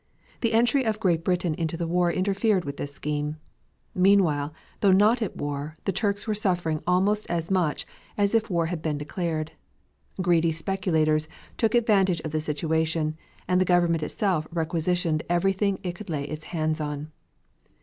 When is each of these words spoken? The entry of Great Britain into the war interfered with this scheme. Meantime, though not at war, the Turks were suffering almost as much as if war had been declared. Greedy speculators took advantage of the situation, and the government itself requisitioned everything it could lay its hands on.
The 0.39 0.53
entry 0.53 0.83
of 0.83 0.99
Great 0.99 1.23
Britain 1.23 1.53
into 1.53 1.77
the 1.77 1.85
war 1.85 2.11
interfered 2.11 2.65
with 2.65 2.77
this 2.77 2.91
scheme. 2.91 3.37
Meantime, 3.93 4.49
though 4.79 4.91
not 4.91 5.21
at 5.21 5.35
war, 5.37 5.77
the 5.85 5.91
Turks 5.91 6.25
were 6.25 6.33
suffering 6.33 6.81
almost 6.87 7.29
as 7.29 7.51
much 7.51 7.85
as 8.17 8.33
if 8.33 8.49
war 8.49 8.65
had 8.65 8.81
been 8.81 8.97
declared. 8.97 9.51
Greedy 10.19 10.51
speculators 10.53 11.27
took 11.55 11.75
advantage 11.75 12.19
of 12.21 12.31
the 12.31 12.39
situation, 12.39 13.15
and 13.47 13.61
the 13.61 13.63
government 13.63 14.01
itself 14.01 14.47
requisitioned 14.51 15.21
everything 15.29 15.79
it 15.83 15.93
could 15.93 16.09
lay 16.09 16.23
its 16.27 16.45
hands 16.45 16.81
on. 16.81 17.11